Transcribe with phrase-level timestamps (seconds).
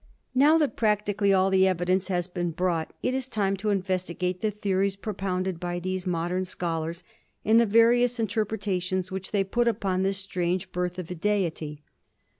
[0.33, 4.49] Now that practically all the evidence has been brought it is time to investigate the
[4.49, 7.03] theories propounded by these modern scholars
[7.45, 11.83] and the various interpretations which they put upon this strange birth of a deity.